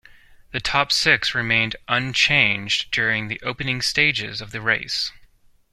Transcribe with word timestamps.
The 0.51 0.59
top 0.59 0.91
six 0.91 1.35
remained 1.35 1.75
unchanged 1.87 2.89
during 2.89 3.27
the 3.27 3.39
opening 3.43 3.83
stages 3.83 4.41
of 4.41 4.49
the 4.49 4.59
race. 4.59 5.11